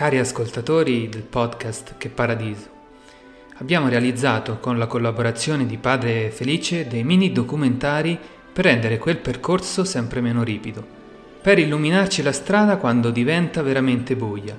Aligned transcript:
cari 0.00 0.16
ascoltatori 0.18 1.10
del 1.10 1.24
podcast 1.24 1.96
Che 1.98 2.08
Paradiso. 2.08 2.70
Abbiamo 3.58 3.90
realizzato 3.90 4.56
con 4.58 4.78
la 4.78 4.86
collaborazione 4.86 5.66
di 5.66 5.76
Padre 5.76 6.30
Felice 6.30 6.86
dei 6.86 7.04
mini 7.04 7.32
documentari 7.32 8.18
per 8.50 8.64
rendere 8.64 8.96
quel 8.96 9.18
percorso 9.18 9.84
sempre 9.84 10.22
meno 10.22 10.42
ripido, 10.42 10.82
per 11.42 11.58
illuminarci 11.58 12.22
la 12.22 12.32
strada 12.32 12.78
quando 12.78 13.10
diventa 13.10 13.60
veramente 13.60 14.16
buia, 14.16 14.58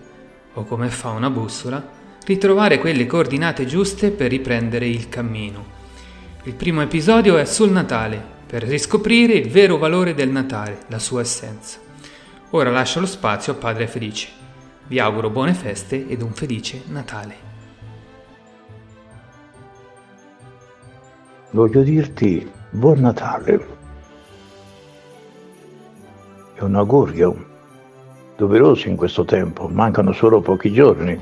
o 0.54 0.63
come 0.63 0.89
fa 0.89 1.09
una 1.09 1.31
bussola, 1.31 1.83
ritrovare 2.23 2.77
quelle 2.77 3.07
coordinate 3.07 3.65
giuste 3.65 4.11
per 4.11 4.29
riprendere 4.29 4.87
il 4.87 5.09
cammino. 5.09 5.65
Il 6.43 6.53
primo 6.53 6.83
episodio 6.83 7.37
è 7.37 7.45
sul 7.45 7.71
Natale, 7.71 8.23
per 8.45 8.61
riscoprire 8.61 9.33
il 9.33 9.49
vero 9.49 9.79
valore 9.79 10.13
del 10.13 10.29
Natale, 10.29 10.81
la 10.89 10.99
sua 10.99 11.21
essenza. 11.21 11.79
Ora 12.51 12.69
lascio 12.69 12.99
lo 12.99 13.07
spazio 13.07 13.53
a 13.53 13.55
Padre 13.55 13.87
Felice. 13.87 14.40
Vi 14.91 14.99
auguro 14.99 15.29
buone 15.29 15.54
feste 15.54 16.05
ed 16.09 16.21
un 16.21 16.33
felice 16.33 16.81
Natale. 16.87 17.36
Voglio 21.51 21.82
dirti 21.82 22.51
buon 22.71 22.99
Natale. 22.99 23.68
È 26.55 26.61
un 26.61 26.75
augurio 26.75 27.46
doveroso 28.35 28.89
in 28.89 28.97
questo 28.97 29.23
tempo, 29.23 29.69
mancano 29.69 30.11
solo 30.11 30.41
pochi 30.41 30.73
giorni. 30.73 31.18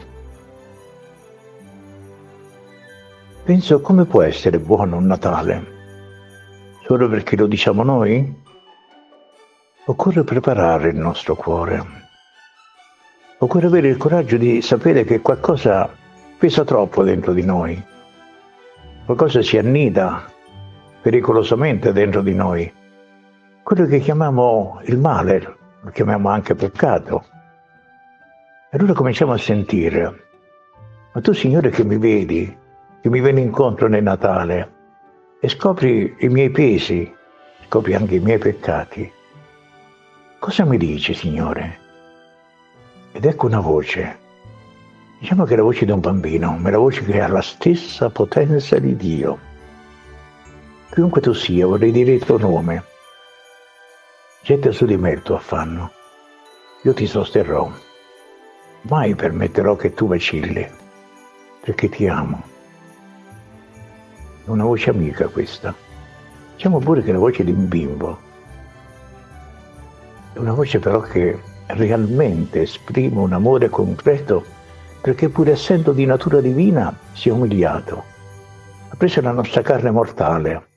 Penso 3.44 3.82
come 3.82 4.06
può 4.06 4.24
essere 4.24 4.58
buono 4.58 4.98
un 4.98 5.06
Natale? 5.06 5.68
Solo 6.88 7.08
perché 7.08 7.36
lo 7.36 7.46
diciamo 7.46 7.84
noi? 7.84 8.36
Occorre 9.86 10.24
preparare 10.24 10.90
il 10.90 10.98
nostro 10.98 11.36
cuore 11.36 12.08
Occorre 13.42 13.68
avere 13.68 13.88
il 13.88 13.96
coraggio 13.96 14.36
di 14.36 14.62
sapere 14.62 15.06
che 15.06 15.22
qualcosa 15.22 15.90
pesa 16.38 16.66
troppo 16.66 17.04
dentro 17.04 17.32
di 17.32 17.46
noi, 17.46 17.82
qualcosa 19.06 19.42
si 19.42 19.58
annida 19.58 20.30
pericolosamente 21.02 21.94
dentro 21.94 22.22
di 22.22 22.34
noi, 22.34 22.70
quello 23.64 23.86
che 23.86 24.00
chiamiamo 24.00 24.82
il 24.84 24.98
male, 24.98 25.58
lo 25.80 25.90
chiamiamo 25.90 26.28
anche 26.28 26.54
peccato. 26.54 27.24
E 28.70 28.78
allora 28.78 28.92
cominciamo 28.92 29.32
a 29.32 29.38
sentire, 29.38 30.24
ma 31.14 31.22
tu 31.22 31.32
Signore 31.32 31.70
che 31.70 31.86
mi 31.86 31.98
vedi, 31.98 32.58
che 33.02 33.10
mi 33.10 33.22
vieni 33.22 33.40
incontro 33.40 33.88
nel 33.88 34.04
Natale 34.04 34.74
e 35.40 35.48
scopri 35.48 36.14
i 36.20 36.28
miei 36.28 36.50
pesi, 36.50 37.10
scopri 37.68 37.94
anche 37.94 38.16
i 38.16 38.20
miei 38.20 38.38
peccati, 38.38 39.10
cosa 40.40 40.66
mi 40.66 40.76
dici 40.76 41.14
Signore? 41.14 41.79
Ed 43.12 43.26
ecco 43.26 43.48
una 43.48 43.60
voce. 43.60 44.20
Diciamo 45.20 45.44
che 45.44 45.54
è 45.54 45.58
la 45.58 45.64
voce 45.64 45.86
di 45.86 45.92
un 45.92 46.00
bambino, 46.00 46.56
ma 46.58 46.70
è 46.70 46.72
la 46.72 46.78
voce 46.78 47.04
che 47.04 47.20
ha 47.20 47.28
la 47.28 47.42
stessa 47.42 48.10
potenza 48.10 48.78
di 48.78 48.96
Dio. 48.96 49.40
Chiunque 50.92 51.20
tu 51.20 51.34
sia, 51.34 51.66
vorrei 51.66 51.92
dire 51.92 52.12
il 52.12 52.24
tuo 52.24 52.38
nome. 52.38 52.84
Getta 54.44 54.72
su 54.72 54.86
di 54.86 54.96
me 54.96 55.12
il 55.12 55.22
tuo 55.22 55.36
affanno. 55.36 55.92
Io 56.84 56.94
ti 56.94 57.08
sosterrò. 57.08 57.70
Mai 58.84 59.16
permetterò 59.16 59.76
che 59.76 59.94
tu 59.94 60.08
vacilli, 60.08 60.66
perché 61.62 61.90
ti 61.90 62.08
amo. 62.08 62.42
È 64.46 64.50
una 64.50 64.64
voce 64.64 64.92
amica 64.92 65.28
questa. 65.28 65.76
Diciamo 66.56 66.80
pure 66.80 67.02
che 67.02 67.10
è 67.10 67.14
la 67.14 67.20
voce 67.20 67.44
di 67.44 67.52
un 67.52 67.68
bimbo. 67.68 68.20
È 70.34 70.38
una 70.38 70.54
voce 70.54 70.80
però 70.80 71.02
che 71.02 71.49
realmente 71.70 72.62
esprime 72.64 73.20
un 73.20 73.34
amore 73.34 73.70
concreto 73.70 74.44
perché 75.02 75.30
pur 75.30 75.50
essendo 75.50 75.92
di 75.92 76.06
natura 76.06 76.42
divina 76.42 76.94
si 77.14 77.30
è 77.30 77.32
umiliato, 77.32 78.04
ha 78.90 78.96
preso 78.96 79.22
la 79.22 79.32
nostra 79.32 79.62
carne 79.62 79.92
mortale, 79.92 80.68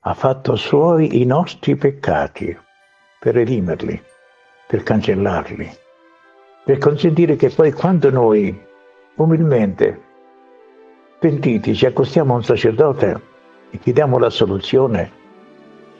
ha 0.00 0.14
fatto 0.14 0.56
suoi 0.56 1.20
i 1.20 1.24
nostri 1.24 1.76
peccati 1.76 2.56
per 3.20 3.34
redimerli, 3.34 4.00
per 4.66 4.82
cancellarli, 4.82 5.70
per 6.64 6.78
consentire 6.78 7.36
che 7.36 7.50
poi 7.50 7.72
quando 7.72 8.10
noi 8.10 8.66
umilmente, 9.16 10.02
pentiti, 11.18 11.74
ci 11.74 11.86
accostiamo 11.86 12.32
a 12.32 12.36
un 12.36 12.44
sacerdote 12.44 13.20
e 13.70 13.78
chiediamo 13.78 14.18
la 14.18 14.30
soluzione, 14.30 15.12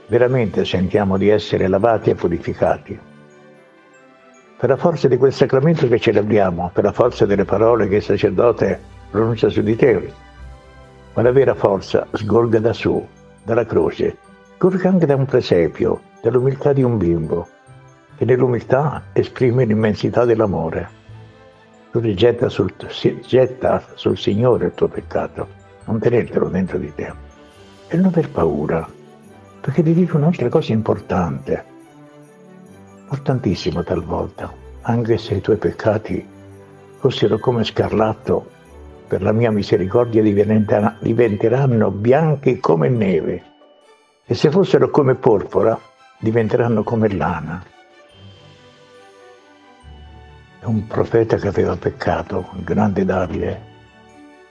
veramente 0.06 0.64
sentiamo 0.64 1.18
di 1.18 1.28
essere 1.28 1.68
lavati 1.68 2.10
e 2.10 2.14
purificati 2.14 3.16
per 4.58 4.70
la 4.70 4.76
forza 4.76 5.06
di 5.06 5.16
quel 5.16 5.32
sacramento 5.32 5.86
che 5.86 6.00
celebriamo, 6.00 6.72
per 6.74 6.82
la 6.82 6.90
forza 6.90 7.24
delle 7.24 7.44
parole 7.44 7.86
che 7.86 7.96
il 7.96 8.02
sacerdote 8.02 8.80
pronuncia 9.08 9.48
su 9.48 9.62
di 9.62 9.76
te, 9.76 10.12
ma 11.14 11.22
la 11.22 11.30
vera 11.30 11.54
forza 11.54 12.08
sgorga 12.10 12.58
da 12.58 12.72
su, 12.72 13.06
dalla 13.44 13.64
croce, 13.64 14.16
sgorga 14.56 14.88
anche 14.88 15.06
da 15.06 15.14
un 15.14 15.26
presepio, 15.26 16.00
dall'umiltà 16.20 16.72
di 16.72 16.82
un 16.82 16.98
bimbo, 16.98 17.46
che 18.16 18.24
nell'umiltà 18.24 19.04
esprime 19.12 19.64
l'immensità 19.64 20.24
dell'amore. 20.24 20.96
Tu 21.92 22.00
rigetta 22.00 22.48
sul, 22.48 22.74
getta 23.24 23.80
sul 23.94 24.18
Signore 24.18 24.66
il 24.66 24.74
tuo 24.74 24.88
peccato, 24.88 25.46
non 25.84 26.00
tenertelo 26.00 26.48
dentro 26.48 26.78
di 26.78 26.92
te. 26.92 27.12
E 27.86 27.96
non 27.96 28.06
aver 28.06 28.28
paura, 28.28 28.86
perché 29.60 29.84
ti 29.84 29.94
dico 29.94 30.16
un'altra 30.16 30.48
cosa 30.48 30.72
importante 30.72 31.76
importantissimo 33.10 33.82
talvolta, 33.82 34.52
anche 34.82 35.16
se 35.16 35.36
i 35.36 35.40
tuoi 35.40 35.56
peccati 35.56 36.28
fossero 36.98 37.38
come 37.38 37.64
scarlatto, 37.64 38.56
per 39.08 39.22
la 39.22 39.32
mia 39.32 39.50
misericordia 39.50 40.20
diventeranno 40.20 41.90
bianchi 41.90 42.58
come 42.60 42.90
neve, 42.90 43.42
e 44.26 44.34
se 44.34 44.50
fossero 44.50 44.90
come 44.90 45.14
porpora, 45.14 45.80
diventeranno 46.18 46.82
come 46.82 47.08
lana. 47.08 47.64
Un 50.64 50.86
profeta 50.86 51.36
che 51.36 51.48
aveva 51.48 51.76
peccato, 51.76 52.50
il 52.56 52.64
grande 52.64 53.06
Davide, 53.06 53.62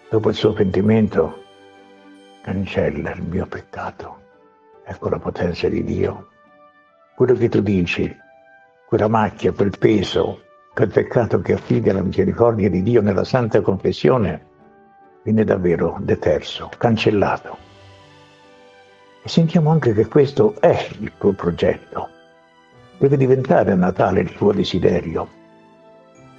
dopo 0.09 0.29
il 0.29 0.35
suo 0.35 0.53
pentimento, 0.53 1.44
cancella 2.41 3.13
il 3.13 3.22
mio 3.22 3.46
peccato. 3.46 4.22
Ecco 4.84 5.09
la 5.09 5.19
potenza 5.19 5.69
di 5.69 5.84
Dio. 5.84 6.29
Quello 7.13 7.35
che 7.35 7.50
tu 7.50 7.62
dici 7.62 8.25
quella 8.87 9.09
macchia, 9.09 9.51
quel 9.51 9.77
peso, 9.77 10.43
quel 10.73 10.87
peccato 10.87 11.41
che 11.41 11.51
affida 11.51 11.91
la 11.91 12.01
misericordia 12.01 12.69
di 12.69 12.81
Dio 12.81 13.01
nella 13.01 13.25
Santa 13.25 13.59
Confessione, 13.59 14.45
viene 15.23 15.43
davvero 15.43 15.97
deterso, 15.99 16.69
cancellato. 16.77 17.57
E 19.21 19.27
sentiamo 19.27 19.71
anche 19.71 19.91
che 19.93 20.07
questo 20.07 20.55
è 20.61 20.87
il 20.99 21.11
tuo 21.17 21.33
progetto. 21.33 22.07
Deve 22.97 23.17
diventare 23.17 23.73
a 23.73 23.75
Natale 23.75 24.21
il 24.21 24.33
tuo 24.33 24.53
desiderio. 24.53 25.27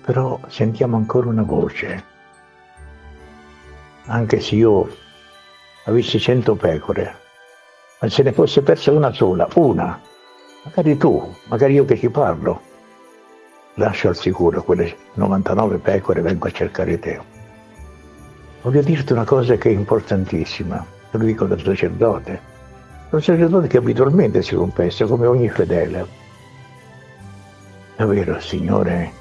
Però 0.07 0.41
sentiamo 0.47 0.97
ancora 0.97 1.29
una 1.29 1.43
voce. 1.43 2.03
Anche 4.07 4.41
se 4.41 4.55
io 4.55 4.89
avessi 5.85 6.19
cento 6.19 6.55
pecore, 6.55 7.15
ma 8.01 8.09
se 8.09 8.23
ne 8.23 8.33
fosse 8.33 8.63
persa 8.63 8.91
una 8.91 9.13
sola, 9.13 9.47
una, 9.57 10.01
magari 10.65 10.97
tu, 10.97 11.35
magari 11.49 11.75
io 11.75 11.85
che 11.85 11.99
ti 11.99 12.09
parlo, 12.09 12.61
lascio 13.75 14.09
al 14.09 14.17
sicuro 14.17 14.63
quelle 14.63 14.97
99 15.15 15.79
pecore 15.79 16.21
e 16.21 16.23
vengo 16.23 16.47
a 16.47 16.51
cercare 16.51 16.99
te. 16.99 17.21
Voglio 18.63 18.83
dirti 18.83 19.13
una 19.13 19.25
cosa 19.25 19.57
che 19.57 19.71
è 19.71 19.73
importantissima, 19.73 20.85
te 21.11 21.19
lo 21.19 21.25
dico 21.25 21.47
da 21.47 21.57
sacerdote, 21.59 22.41
un 23.11 23.23
sacerdote 23.23 23.69
che 23.69 23.79
abitualmente 23.79 24.43
si 24.43 24.55
confessa 24.55 25.07
come 25.07 25.27
ogni 25.27 25.49
fedele. 25.49 26.07
Davvero 27.97 28.39
Signore 28.41 29.13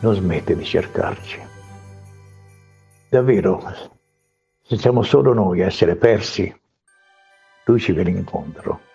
non 0.00 0.14
smette 0.14 0.54
di 0.54 0.64
cercarci. 0.64 1.40
Davvero, 3.08 3.60
se 4.62 4.76
siamo 4.76 5.02
solo 5.02 5.32
noi 5.32 5.62
a 5.62 5.66
essere 5.66 5.96
persi, 5.96 6.54
Lui 7.64 7.80
ci 7.80 7.92
viene 7.92 8.10
incontro. 8.10 8.87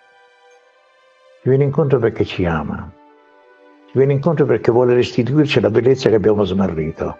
Ci 1.44 1.50
viene 1.50 1.64
incontro 1.64 1.98
perché 1.98 2.24
ci 2.24 2.46
ama. 2.46 2.90
Ci 3.90 3.98
viene 3.98 4.14
incontro 4.14 4.46
perché 4.46 4.70
vuole 4.70 4.94
restituirci 4.94 5.60
la 5.60 5.68
bellezza 5.68 6.08
che 6.08 6.14
abbiamo 6.14 6.42
smarrito. 6.44 7.18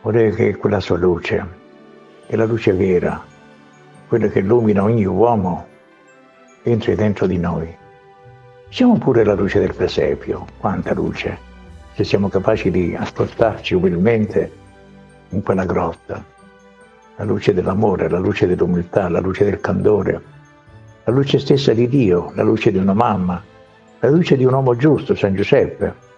Vuole 0.00 0.30
che 0.30 0.56
quella 0.56 0.80
sua 0.80 0.96
luce, 0.96 1.46
che 2.26 2.34
la 2.34 2.44
luce 2.44 2.72
vera, 2.72 3.22
quella 4.08 4.26
che 4.26 4.40
illumina 4.40 4.82
ogni 4.82 5.04
uomo, 5.04 5.68
entri 6.64 6.96
dentro 6.96 7.28
di 7.28 7.38
noi. 7.38 7.72
Diciamo 8.66 8.98
pure 8.98 9.22
la 9.22 9.34
luce 9.34 9.60
del 9.60 9.72
presepio, 9.72 10.44
quanta 10.58 10.94
luce, 10.94 11.38
se 11.92 12.02
siamo 12.02 12.28
capaci 12.28 12.72
di 12.72 12.96
ascoltarci 12.96 13.74
umilmente 13.74 14.52
in 15.28 15.42
quella 15.44 15.64
grotta. 15.64 16.20
La 17.14 17.24
luce 17.24 17.54
dell'amore, 17.54 18.08
la 18.08 18.18
luce 18.18 18.48
dell'umiltà, 18.48 19.08
la 19.08 19.20
luce 19.20 19.44
del 19.44 19.60
candore, 19.60 20.31
la 21.04 21.12
luce 21.12 21.38
stessa 21.38 21.72
di 21.72 21.88
Dio, 21.88 22.32
la 22.34 22.42
luce 22.42 22.70
di 22.70 22.78
una 22.78 22.94
mamma, 22.94 23.42
la 24.00 24.10
luce 24.10 24.36
di 24.36 24.44
un 24.44 24.52
uomo 24.52 24.76
giusto, 24.76 25.14
San 25.14 25.34
Giuseppe, 25.34 26.10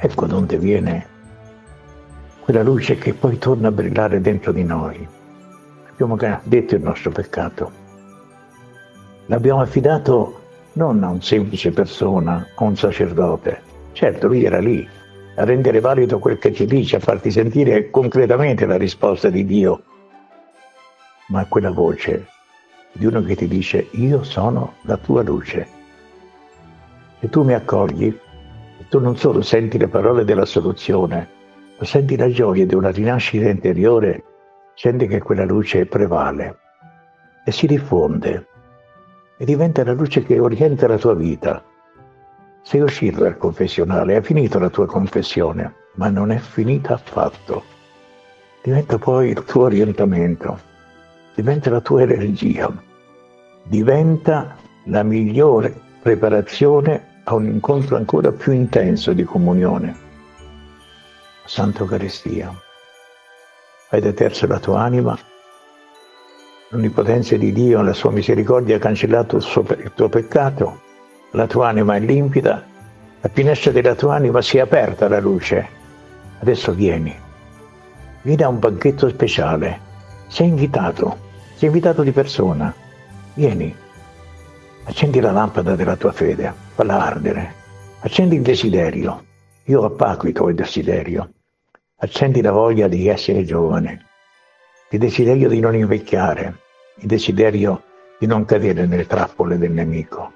Ecco 0.00 0.26
donde 0.26 0.58
viene 0.58 1.06
quella 2.44 2.62
luce 2.62 2.96
che 2.96 3.14
poi 3.14 3.36
torna 3.36 3.68
a 3.68 3.72
brillare 3.72 4.20
dentro 4.20 4.52
di 4.52 4.62
noi. 4.62 5.06
Abbiamo 5.90 6.16
detto 6.44 6.76
il 6.76 6.82
nostro 6.82 7.10
peccato. 7.10 7.72
L'abbiamo 9.26 9.60
affidato 9.60 10.40
non 10.74 11.02
a 11.02 11.08
un 11.08 11.20
semplice 11.20 11.72
persona, 11.72 12.46
a 12.54 12.62
un 12.62 12.76
sacerdote. 12.76 13.60
Certo, 13.90 14.28
lui 14.28 14.44
era 14.44 14.60
lì 14.60 14.88
a 15.34 15.44
rendere 15.44 15.80
valido 15.80 16.20
quel 16.20 16.38
che 16.38 16.52
ci 16.52 16.64
dice, 16.64 16.96
a 16.96 17.00
farti 17.00 17.32
sentire 17.32 17.90
concretamente 17.90 18.66
la 18.66 18.76
risposta 18.76 19.28
di 19.30 19.44
Dio, 19.44 19.82
ma 21.28 21.44
quella 21.46 21.70
voce 21.70 22.26
di 22.98 23.06
uno 23.06 23.22
che 23.22 23.36
ti 23.36 23.46
dice 23.46 23.88
io 23.92 24.24
sono 24.24 24.74
la 24.82 24.96
tua 24.96 25.22
luce. 25.22 25.66
E 27.20 27.28
tu 27.28 27.44
mi 27.44 27.54
accogli, 27.54 28.16
tu 28.88 28.98
non 29.00 29.16
solo 29.16 29.40
senti 29.40 29.78
le 29.78 29.88
parole 29.88 30.24
della 30.24 30.44
soluzione, 30.44 31.28
ma 31.78 31.84
senti 31.84 32.16
la 32.16 32.28
gioia 32.28 32.66
di 32.66 32.74
una 32.74 32.90
rinascita 32.90 33.48
interiore, 33.48 34.24
senti 34.74 35.06
che 35.06 35.20
quella 35.20 35.44
luce 35.44 35.86
prevale 35.86 36.58
e 37.44 37.52
si 37.52 37.66
diffonde 37.66 38.46
e 39.38 39.44
diventa 39.44 39.84
la 39.84 39.92
luce 39.92 40.24
che 40.24 40.40
orienta 40.40 40.88
la 40.88 40.98
tua 40.98 41.14
vita. 41.14 41.62
Sei 42.62 42.80
uscito 42.80 43.20
dal 43.20 43.38
confessionale, 43.38 44.16
hai 44.16 44.22
finito 44.22 44.58
la 44.58 44.68
tua 44.68 44.86
confessione, 44.86 45.72
ma 45.94 46.08
non 46.08 46.32
è 46.32 46.38
finita 46.38 46.94
affatto. 46.94 47.62
Diventa 48.62 48.98
poi 48.98 49.30
il 49.30 49.44
tuo 49.44 49.62
orientamento, 49.62 50.58
diventa 51.34 51.70
la 51.70 51.80
tua 51.80 52.02
energia, 52.02 52.70
diventa 53.68 54.56
la 54.84 55.02
migliore 55.02 55.78
preparazione 56.00 57.20
a 57.24 57.34
un 57.34 57.44
incontro 57.46 57.96
ancora 57.96 58.32
più 58.32 58.52
intenso 58.52 59.12
di 59.12 59.24
comunione. 59.24 59.94
Santa 61.44 61.82
Eucaristia. 61.82 62.50
Hai 63.90 64.00
deterso 64.00 64.46
la 64.46 64.58
tua 64.58 64.80
anima, 64.80 65.18
l'onnipotenza 66.70 67.36
di 67.36 67.52
Dio, 67.52 67.82
la 67.82 67.92
sua 67.92 68.10
misericordia 68.10 68.76
ha 68.76 68.78
cancellato 68.78 69.36
il, 69.36 69.42
suo, 69.42 69.64
il 69.68 69.92
tuo 69.94 70.08
peccato, 70.08 70.80
la 71.32 71.46
tua 71.46 71.68
anima 71.68 71.96
è 71.96 72.00
limpida, 72.00 72.64
la 73.20 73.30
finestra 73.30 73.70
della 73.70 73.94
tua 73.94 74.14
anima 74.14 74.40
si 74.40 74.56
è 74.56 74.60
aperta 74.60 75.06
alla 75.06 75.20
luce. 75.20 75.76
Adesso 76.40 76.72
vieni, 76.72 77.14
vieni 78.22 78.42
a 78.42 78.48
un 78.48 78.58
banchetto 78.58 79.08
speciale, 79.08 79.80
sei 80.28 80.48
invitato, 80.48 81.18
sei 81.54 81.68
invitato 81.68 82.02
di 82.02 82.12
persona, 82.12 82.74
vieni, 83.38 83.72
accendi 84.82 85.20
la 85.20 85.30
lampada 85.30 85.76
della 85.76 85.94
tua 85.94 86.10
fede, 86.10 86.52
falla 86.74 87.04
ardere, 87.04 87.54
accendi 88.00 88.34
il 88.34 88.42
desiderio, 88.42 89.24
io 89.66 89.84
appago 89.84 90.48
il 90.48 90.56
desiderio, 90.56 91.30
accendi 91.98 92.42
la 92.42 92.50
voglia 92.50 92.88
di 92.88 93.06
essere 93.06 93.44
giovane, 93.44 94.06
il 94.90 94.98
desiderio 94.98 95.48
di 95.48 95.60
non 95.60 95.76
invecchiare, 95.76 96.58
il 96.96 97.06
desiderio 97.06 97.84
di 98.18 98.26
non 98.26 98.44
cadere 98.44 98.86
nelle 98.86 99.06
trappole 99.06 99.56
del 99.56 99.70
nemico, 99.70 100.32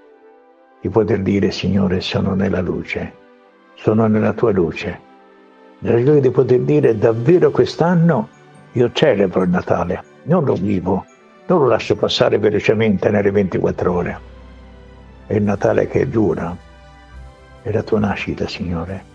di 0.80 0.88
poter 0.88 1.22
dire 1.22 1.50
Signore 1.50 2.00
sono 2.00 2.34
nella 2.34 2.60
luce, 2.60 3.14
sono 3.74 4.06
nella 4.06 4.32
tua 4.32 4.52
luce, 4.52 5.00
gioia 5.80 6.20
di 6.20 6.30
poter 6.30 6.60
dire 6.60 6.96
davvero 6.96 7.50
quest'anno 7.50 8.28
io 8.74 8.92
celebro 8.92 9.42
il 9.42 9.50
Natale, 9.50 10.04
non 10.24 10.44
lo 10.44 10.54
vivo, 10.54 11.04
non 11.52 11.62
lo 11.62 11.68
lascio 11.68 11.96
passare 11.96 12.38
velocemente 12.38 13.10
nelle 13.10 13.30
24 13.30 13.92
ore. 13.92 14.20
È 15.26 15.34
il 15.34 15.42
Natale 15.42 15.86
che 15.86 16.08
dura, 16.08 16.56
è 17.62 17.70
la 17.70 17.82
tua 17.82 17.98
nascita, 17.98 18.48
Signore 18.48 19.10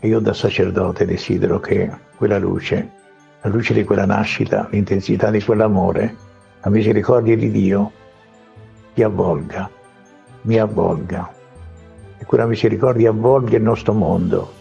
e 0.00 0.08
io 0.08 0.20
da 0.20 0.32
sacerdote 0.32 1.04
desidero 1.04 1.58
che 1.58 1.90
quella 2.16 2.38
luce, 2.38 2.90
la 3.40 3.50
luce 3.50 3.74
di 3.74 3.84
quella 3.84 4.06
nascita, 4.06 4.68
l'intensità 4.70 5.30
di 5.30 5.42
quell'amore, 5.42 6.16
la 6.60 6.70
misericordia 6.70 7.36
di 7.36 7.50
Dio 7.50 7.92
ti 8.94 9.02
avvolga, 9.02 9.68
mi 10.42 10.58
avvolga. 10.58 11.32
E 12.18 12.24
quella 12.24 12.46
misericordia 12.46 13.10
avvolga 13.10 13.56
il 13.56 13.62
nostro 13.62 13.92
mondo, 13.92 14.52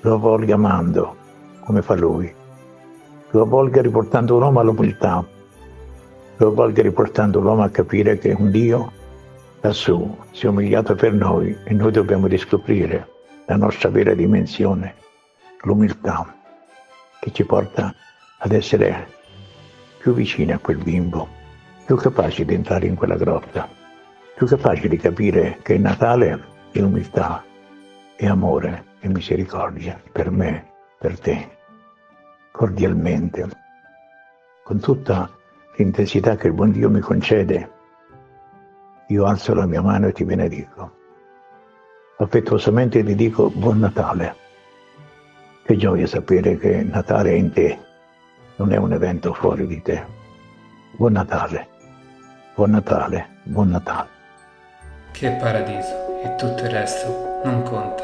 lo 0.00 0.14
avvolga 0.14 0.54
amando, 0.54 1.16
come 1.60 1.82
fa 1.82 1.94
Lui. 1.94 2.32
Lo 3.30 3.42
avvolga 3.42 3.80
riportando 3.80 4.38
l'uomo 4.38 4.60
all'umiltà, 4.60 5.24
lo 6.36 6.48
avvolga 6.48 6.82
riportando 6.82 7.40
l'uomo 7.40 7.62
a 7.62 7.70
capire 7.70 8.18
che 8.18 8.32
un 8.32 8.50
Dio 8.50 8.92
lassù 9.60 10.16
si 10.32 10.46
è 10.46 10.48
umiliato 10.48 10.94
per 10.94 11.12
noi 11.12 11.56
e 11.64 11.72
noi 11.72 11.92
dobbiamo 11.92 12.26
riscoprire 12.26 13.08
la 13.46 13.56
nostra 13.56 13.88
vera 13.90 14.14
dimensione, 14.14 14.94
l'umiltà 15.62 16.34
che 17.20 17.32
ci 17.32 17.44
porta 17.44 17.94
ad 18.38 18.52
essere 18.52 19.08
più 19.98 20.12
vicini 20.14 20.52
a 20.52 20.58
quel 20.58 20.78
bimbo, 20.78 21.28
più 21.86 21.96
capaci 21.96 22.44
di 22.44 22.54
entrare 22.54 22.86
in 22.86 22.96
quella 22.96 23.16
grotta, 23.16 23.68
più 24.34 24.46
capaci 24.46 24.88
di 24.88 24.96
capire 24.96 25.58
che 25.62 25.74
il 25.74 25.80
Natale 25.80 26.44
è 26.72 26.80
umiltà, 26.80 27.44
è 28.16 28.26
amore 28.26 28.86
e 29.00 29.08
misericordia 29.08 30.00
per 30.10 30.30
me, 30.30 30.70
per 30.98 31.18
te, 31.20 31.56
cordialmente, 32.50 33.48
con 34.64 34.80
tutta 34.80 35.30
l'intensità 35.76 36.36
che 36.36 36.48
il 36.48 36.52
buon 36.52 36.70
Dio 36.70 36.90
mi 36.90 37.00
concede. 37.00 37.70
Io 39.08 39.24
alzo 39.24 39.54
la 39.54 39.66
mia 39.66 39.82
mano 39.82 40.08
e 40.08 40.12
ti 40.12 40.24
benedico 40.24 41.00
affettuosamente 42.22 43.02
ti 43.02 43.14
dico 43.14 43.50
buon 43.50 43.80
Natale. 43.80 44.36
Che 45.64 45.76
gioia 45.76 46.06
sapere 46.06 46.56
che 46.56 46.82
Natale 46.82 47.30
è 47.30 47.34
in 47.34 47.52
te, 47.52 47.78
non 48.56 48.72
è 48.72 48.76
un 48.76 48.92
evento 48.92 49.32
fuori 49.32 49.66
di 49.66 49.80
te. 49.82 50.04
Buon 50.96 51.12
Natale, 51.12 51.68
buon 52.54 52.70
Natale, 52.70 53.28
buon 53.44 53.68
Natale. 53.70 54.08
Che 55.12 55.30
paradiso 55.40 56.20
e 56.22 56.34
tutto 56.36 56.64
il 56.64 56.70
resto 56.70 57.40
non 57.44 57.62
conta. 57.62 58.02